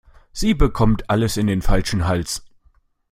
[0.31, 2.43] Sie bekommt alles in den falschen Hals.